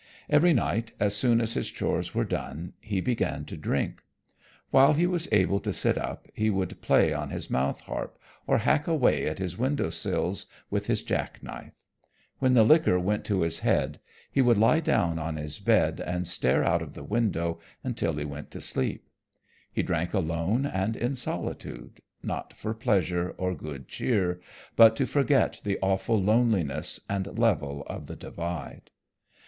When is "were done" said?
2.15-2.73